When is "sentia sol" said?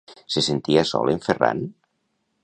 0.45-1.11